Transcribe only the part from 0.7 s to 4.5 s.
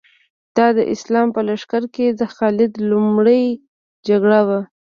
د اسلام په لښکر کې د خالد لومړۍ جګړه